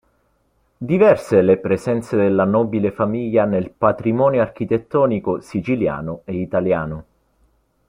Diverse 0.79 1.41
le 1.43 1.57
presenze 1.59 2.17
della 2.17 2.43
nobile 2.43 2.89
famiglia 2.91 3.45
nel 3.45 3.69
patrimonio 3.69 4.41
architettonico 4.41 5.41
siciliano 5.41 6.23
e 6.25 6.39
italiano. 6.41 7.05